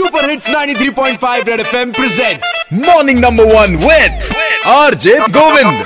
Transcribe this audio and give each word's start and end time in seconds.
Super 0.00 0.28
hits 0.30 0.46
93.5 0.48 1.48
red 1.48 1.60
FM 1.60 1.90
presents 1.92 2.64
morning 2.74 3.18
number 3.18 3.44
one 3.44 3.74
with 3.76 4.66
RJ 4.66 5.18
Govind 5.30 5.84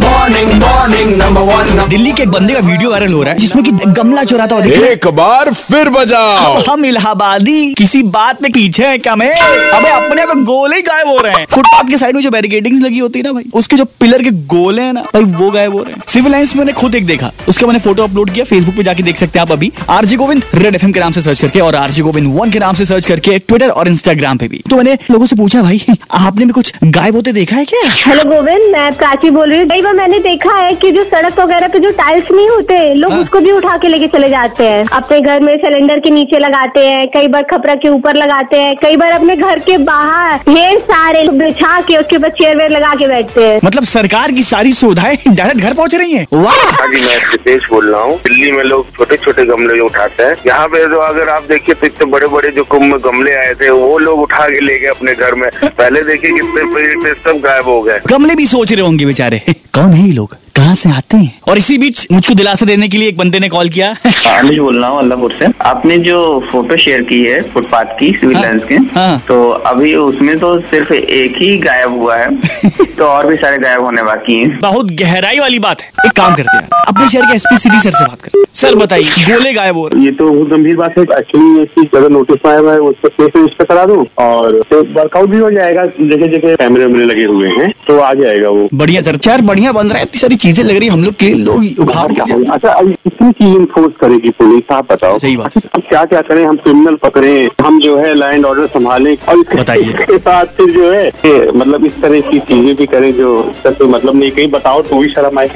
morning 0.00 0.50
morning 0.62 1.14
number 1.16 1.40
one 1.42 1.88
Delhi 1.88 2.12
के 2.12 2.22
एक 2.22 2.28
बंदे 2.28 2.54
का 2.54 2.60
video 2.60 2.90
viral 2.90 3.12
हो 3.12 3.22
रहा 3.22 3.32
है 3.32 3.38
जिसमें 3.38 3.62
कि 3.64 3.70
गमला 3.70 4.24
चुराता 4.24 4.56
हुआ 4.56 4.64
दिख 4.64 4.74
रहा 4.74 4.84
है 4.84 4.92
एक 4.92 5.06
बार 5.16 5.52
फिर 5.52 5.88
बजाओ। 5.90 6.62
हम 6.68 6.84
इलाहाबादी 6.84 7.74
किसी 7.74 8.02
बात 8.18 8.42
में 8.42 8.50
पीछे 8.52 8.86
हैं 8.86 8.98
क्या 9.00 9.16
मैं? 9.16 9.30
अबे 9.70 9.90
अपने 9.90 10.26
तो 10.26 10.34
गोले 10.44 10.76
ही 10.76 10.82
गायब 10.82 11.08
हो 11.08 11.16
रहे 11.18 11.34
हैं। 11.34 11.46
फुटपाथ 11.52 11.88
के 11.90 11.96
साइड 11.96 12.14
में 12.14 12.22
जो 12.22 12.30
बैरिकेडिंग्स 12.30 12.80
लगी 12.80 12.98
होती 12.98 13.18
है 13.18 13.24
ना 13.24 13.32
भाई 13.32 13.50
उसके 13.54 13.76
जो 13.76 13.84
पिलर 14.00 14.22
के 14.22 14.30
गोले 14.54 14.82
हैं 14.82 14.92
ना 14.92 15.02
भाई 15.14 15.24
वो 15.24 15.50
गायब 15.50 15.76
हो 15.76 15.82
रहे 15.82 15.94
हैं। 15.94 16.02
सिविल 16.08 16.32
लाइन्स 16.32 16.56
मैंने 16.56 16.72
खुद 16.72 16.94
एक 16.94 17.06
देखा। 17.06 17.30
उसका 17.48 17.66
मैंने 17.66 17.78
फ़ोटो 17.78 18.02
अपलोड 18.02 18.30
किया 18.30 18.44
फेसबुक 18.44 18.74
पे 18.76 18.82
जाके 18.82 19.02
देख 19.02 19.16
सकते 19.16 19.38
हैं 19.38 19.46
आप 19.46 19.52
अभी। 19.52 19.72
आरजी 19.90 20.16
गोविंद 20.16 20.44
रेड 20.54 20.74
एफएम 20.74 20.92
के 20.92 21.00
नाम 21.00 21.12
से 21.12 21.20
सर्च 21.20 21.40
करके 21.40 21.60
और 21.60 21.74
आरजी 21.76 22.02
गोविंद 22.02 22.32
वन 22.34 22.50
के 22.50 22.58
नाम 22.58 22.74
से 22.74 22.84
सर्च 22.84 23.06
करके 23.06 23.38
ट्विटर 23.38 23.68
और 23.70 23.88
इंस्टाग्राम 23.88 24.38
पे 24.38 24.48
भी। 24.48 24.62
तो 24.70 24.76
मैंने 24.76 24.94
लोगों 25.10 25.26
से 25.26 25.36
पूछा 25.36 25.62
भाई 25.62 25.80
आपने 26.10 26.44
भी 26.44 26.52
कुछ 26.52 26.72
गायब 26.84 27.16
होते 27.16 27.32
देखा 27.32 27.56
है 27.56 27.64
क्या? 27.64 27.80
हेलो 28.06 28.24
गोविंद 28.30 28.70
मैं 28.72 28.92
प्राची 28.94 29.30
बोल 29.30 29.50
रही 29.50 29.58
हूँ। 29.60 29.68
कई 29.68 29.82
बार 29.82 29.94
मैंने 29.94 30.18
देखा 30.18 30.54
है 30.56 30.74
कि 30.74 30.90
जो 30.92 31.04
सड़क 31.04 31.38
वगैरह 31.40 31.68
पे 31.68 31.78
जो 31.78 31.90
टाइल्स 31.98 32.30
नहीं 32.32 32.48
होते 32.48 32.78
लोग 32.94 33.12
हाँ। 33.12 33.20
उसको 33.22 33.40
भी 33.40 33.52
उठा 33.52 33.76
के 33.78 33.88
लेके 33.88 34.06
चले 34.08 34.28
जाते 34.30 34.68
हैं। 34.68 34.84
अपने 34.92 35.20
घर 35.20 35.40
में 35.40 35.56
सिलेंडर 35.56 36.00
के 36.00 36.10
नीचे 36.10 36.38
लगाते 36.38 36.86
हैं 36.86 37.06
कई 37.08 37.28
बार 37.28 37.42
खपरा 37.50 37.74
के 37.74 37.88
ऊपर 37.88 38.16
लगाते 38.16 38.60
हैं 38.60 38.74
कई 38.82 38.96
बार 38.96 39.12
अपने 39.12 39.36
घर 39.36 39.58
के 39.68 39.78
बाहर 39.84 40.38
ढेर 40.48 40.78
सारे 40.90 41.26
बिछा 41.28 41.80
के 41.80 41.96
उसके 41.96 42.16
ऊपर 42.16 42.30
चेयर 42.38 42.56
वेयर 42.56 42.70
लगा 42.70 42.94
के 42.94 43.08
बैठते 43.08 43.46
हैं। 43.46 43.60
मतलब 43.64 43.84
सरकार 43.84 44.32
की 44.32 44.42
सारी 44.44 44.72
सुविधाएँ 44.72 45.18
डायरेक्ट 45.28 45.60
घर 45.60 45.74
पहुँच 45.74 45.94
रही 45.94 46.12
है? 46.12 46.26
वाह! 46.32 47.33
जी 47.34 47.50
मैं 47.50 47.58
सिद्धेश 47.58 47.68
बोल 47.70 47.90
रहा 47.90 48.02
हूँ। 48.02 48.16
दिल्ली 48.18 48.52
में 48.52 48.64
लोग 48.64 48.90
छोटे 48.96 49.16
छोटे 49.16 49.44
गमले 49.46 49.80
उठाते 49.80 50.22
हैं। 50.22 50.36
यहाँ 50.46 50.68
पे 50.68 50.88
जो 50.88 50.98
अगर 50.98 51.28
आप 51.28 51.42
देखिए 51.42 51.74
तो 51.74 51.86
इतने 51.86 52.06
बड़े 52.06 52.26
बड़े 52.26 52.50
जो 52.50 52.64
कुंभ 52.64 52.82
में 52.82 52.98
गमले 53.04 53.34
आए 53.34 53.54
थे 53.54 53.70
वो 53.70 53.98
लोग 53.98 54.20
उठा 54.20 54.48
के 54.48 54.60
ले 54.60 54.78
गए 54.78 54.88
अपने 54.88 55.14
घर 55.14 55.34
में। 55.34 55.50
पहले 55.64 56.02
देखिए 56.02 56.30
कितने 56.30 56.64
पेड़ 56.74 57.02
पे 57.02 57.14
सब 57.14 57.40
गायब 57.40 57.64
हो 57.64 57.82
गए। 57.82 58.00
गमले 58.08 58.34
भी 58.34 58.46
सोच 58.46 58.72
रहे 58.72 58.82
होंगे 58.82 59.06
बेचारे। 59.06 59.38
कौन 59.74 59.90
है 59.90 60.06
ये 60.06 60.12
लोग? 60.12 60.36
कहाँ 60.54 60.74
से 60.74 60.90
आते 60.90 61.16
हैं? 61.16 61.40
और 61.48 61.58
इसी 61.58 61.76
बीच 61.78 62.06
मुझको 62.12 62.34
दिलासा 62.34 62.66
देने 62.66 62.88
के 62.88 62.96
लिए 62.98 63.08
एक 63.08 63.16
बंदे 63.18 63.38
ने 63.40 63.48
कॉल 63.48 63.68
किया। 63.68 63.88
आमिश 64.28 64.58
बोल 64.58 64.78
रहा 64.80 64.88
हूँ 64.90 64.98
अल्लाहपुर 64.98 65.32
से। 65.38 65.46
आपने 65.68 65.96
जो 65.98 66.18
फ़ोटो 66.52 66.76
शेयर 66.76 67.02
की 67.08 67.20
है 67.24 67.40
फुटपाथ 67.54 67.98
की 68.00 68.12
सिविल 68.20 68.36
हाँ, 68.36 68.58
के 68.68 68.74
हाँ। 68.94 69.18
तो 69.28 69.48
अभी 69.70 69.94
उसमें 69.94 70.36
तो 70.38 70.58
सिर्फ़ 70.70 70.92
एक 70.92 71.36
ही 71.38 71.56
गायब 71.58 71.98
हुआ 72.00 72.16
है 72.16 72.28
तो 72.98 73.04
और 73.04 73.26
भी 73.26 73.36
सारे 73.36 73.58
गायब 73.58 73.82
होने 73.84 74.02
बाकी 74.02 74.38
हैं। 74.40 74.58
बहुत 74.62 74.90
गहराई 75.00 75.38
वाली 75.38 75.58
बात 75.66 75.82
है। 75.82 75.90
एक 76.06 76.12
काम 76.16 76.34
करते 76.34 76.56
हैं 76.56 76.68
अपने 76.88 77.08
शहर 77.08 77.26
के 77.26 77.34
एसपी 77.34 77.58
सिटी 77.58 77.78
सर 77.80 77.90
से 77.90 78.04
बात 78.04 78.20
करते 78.22 78.42
सर 78.60 78.74
बताइए 78.76 79.24
गोले 79.30 79.52
गायब 79.52 79.76
हो 79.76 79.86
रहे 79.88 80.04
ये 80.04 80.10
तो 80.12 80.30
बहुत 80.30 80.48
गंभीर 80.48 80.76
बात 80.76 80.98
है 80.98 81.02
एक्चुअली 81.18 81.58
ये 81.58 81.64
चीज़ 81.74 81.96
अगर 81.96 82.08
नोटिस 82.10 82.46
आया 82.48 82.58
हुआ 82.58 82.72
है 82.72 82.78
उस 82.80 82.94
पर 83.02 83.08
केस 83.10 83.30
रजिस्टर 83.36 83.64
करा 83.64 83.84
दूँ 83.86 84.04
और 84.26 84.60
तो 84.70 84.82
वर्कआउट 85.00 85.28
भी 85.30 85.38
हो 85.38 85.50
जाएगा 85.50 85.84
जगह 86.00 86.26
जगह 86.36 86.54
कैमरे 86.54 86.86
वैमरे 86.86 87.04
लगे 87.04 87.24
हुए 87.24 87.48
हैं 87.58 87.70
तो 87.88 87.98
आ 88.00 88.12
जाएगा 88.14 88.48
वो। 88.48 88.68
बढ़िया 88.74 89.00
सर। 89.00 89.16
चार 89.24 89.40
बढ़िया 89.50 89.72
बन 89.72 89.86
रहा 89.86 89.98
है 89.98 90.02
इतनी 90.02 90.20
सारी 90.20 90.36
चीज़ें 90.44 90.64
लग 90.64 90.76
रही 90.76 90.88
है 90.88 90.92
हम 90.92 91.04
लोग 91.04 91.14
के 91.16 91.28
लोग 91.34 91.80
उखाड़ 91.80 92.12
क्या 92.12 92.24
अच्छा 92.54 92.80
कितनी 92.82 93.30
चीज़ 93.32 93.54
इन्फोर्स 93.56 93.94
करेगी 94.00 94.30
पुलिस 94.38 94.72
आप 94.72 94.92
बताओ। 94.92 95.18
सही 95.18 95.36
बात 95.36 95.56
है, 95.56 95.62
हम 95.74 95.82
क्या 95.88 96.04
क्या 96.04 96.20
करें 96.22 96.44
हम 96.44 96.56
क्रिमिनल 96.58 96.96
पकड़े 97.04 97.32
हम 97.62 97.80
जो 97.80 97.96
है 97.98 98.12
लैंड 98.14 98.44
ऑर्डर 98.46 98.66
संभाले 98.68 99.14
और 99.28 99.44
बताइए। 99.54 99.90
इसके 99.92 100.18
साथ 100.18 100.54
फिर 100.56 100.70
जो 100.72 100.90
है 100.90 101.50
मतलब 101.52 101.84
इस 101.86 102.00
तरह 102.02 102.20
की 102.30 102.38
चीज़ें 102.50 102.74
भी 102.76 102.86
करें 102.86 103.12
जो 103.14 103.32
इसका 103.50 103.70
कोई 103.72 103.88
मतलब 103.88 104.14
नहीं 104.16 104.30
कहीं 104.30 104.48
बताओ 104.50 104.82
तो 104.82 104.98
भी 104.98 105.08
शर्म 105.14 105.38
आए। 105.38 105.48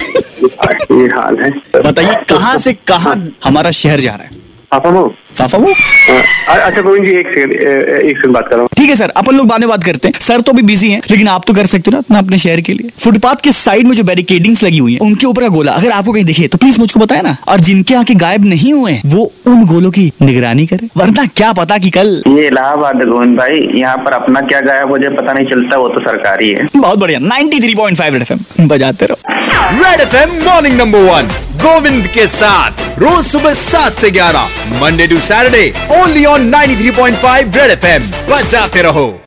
ये 0.92 1.06
हाल 1.10 1.38
है। 1.42 1.50
बताइए 1.82 2.14
कहाँ 2.28 2.56
से 2.58 2.72
कहाँ 2.88 3.14
हमारा 3.44 3.70
शहर 3.78 4.00
जा 4.00 4.14
रहा 4.14 4.24
है? 4.24 4.46
अच्छा 4.72 5.60
गोविंद 6.80 7.06
जी 7.06 7.12
एक 7.12 7.28
सेकंड 7.28 7.52
एक 7.52 8.16
सेकंड 8.16 8.34
बात 8.34 8.44
कर 8.44 8.52
रहा 8.52 8.60
हूँ। 8.60 8.68
ठीक 8.76 8.88
है 8.88 8.94
सर 8.96 9.10
अपन 9.16 9.34
लोग 9.36 9.46
बाद 9.48 9.60
में 9.60 9.68
बात 9.68 9.84
करते 9.84 10.08
हैं। 10.08 10.20
सर 10.20 10.40
तो 10.40 10.52
भी 10.52 10.62
बिज़ी 10.62 10.90
हैं 10.90 11.00
लेकिन 11.10 11.28
आप 11.28 11.44
तो 11.46 11.54
कर 11.54 11.66
सकते 11.66 11.82
हो 11.86 11.92
ना 11.92 11.98
अपना 11.98 12.18
अपने 12.18 12.38
शहर 12.38 12.60
के 12.60 12.72
लिए। 12.72 12.90
फुटपाथ 13.00 13.36
के 13.44 13.52
साइड 13.52 13.86
में 13.86 13.94
जो 13.94 14.04
बैरिकेडिंग्स 14.04 14.62
लगी 14.62 14.78
हुई 14.78 14.92
है 14.92 14.98
उनके 15.02 15.26
ऊपर 15.26 15.42
का 15.42 15.48
गोला 15.48 15.72
अगर 15.72 15.90
आपको 15.90 16.12
कहीं 16.12 16.24
दिखे 16.24 16.48
तो 16.48 16.58
प्लीज़ 16.58 16.78
मुझको 16.80 17.00
बताए 17.00 17.22
ना। 17.22 17.36
और 17.48 17.60
जिनके 17.60 17.94
आके 17.94 18.14
गायब 18.16 18.44
नहीं 18.44 18.72
हुए 18.72 19.00
वो 19.06 19.32
उन 19.46 19.64
गोलों 19.66 19.90
की 19.90 20.12
निगरानी 20.22 20.66
करे। 20.66 20.88
वरना 20.96 21.24
क्या 21.36 21.52
पता 21.52 21.78
की 21.78 21.90
कल 21.90 22.22
ये 22.28 22.46
इलाहाबाद 22.46 22.96
है 22.96 23.06
गोविंद 23.06 23.36
भाई 23.38 23.68
यहाँ 23.74 23.96
पर 24.04 24.12
अपना 24.12 24.40
क्या 24.42 24.60
गायब 24.60 24.90
हो 24.90 24.98
जाए 24.98 25.10
पता 25.16 25.32
नहीं 25.32 25.46
चलता 25.46 25.76
वो 25.76 25.88
तो 25.88 26.00
सरकारी 26.02 26.48
है। 26.50 26.66
बहुत 26.76 26.98
बढ़िया 26.98 27.18
93.5 27.20 28.12
रेड 28.12 28.22
एफएम 28.22 28.68
बजाते 28.68 29.06
रहो। 29.06 29.18
Red 29.82 30.00
FM 30.00 30.30
morning 30.44 30.76
number 30.78 30.98
one 31.10 31.28
Govind 31.64 32.06
के 32.14 32.26
साथ। 32.28 32.87
रोज 32.98 33.24
सुबह 33.24 33.52
सात 33.54 33.92
से 33.92 34.10
ग्यारह 34.10 34.48
Monday 34.80 35.06
to 35.06 35.20
Saturday 35.20 35.72
only 36.00 36.24
on 36.24 36.50
93.5 36.50 37.56
red 37.56 37.70
FM 37.70 38.10
बजाते 38.30 38.82
रहो। 38.82 39.20